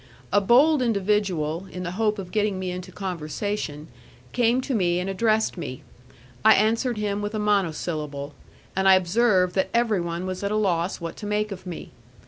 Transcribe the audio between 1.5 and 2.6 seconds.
in the hope of getting